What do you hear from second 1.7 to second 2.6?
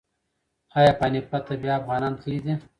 افغانان تللي دي؟